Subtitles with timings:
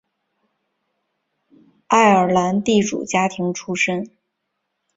[1.85, 4.09] 爱尔兰地主家庭出身。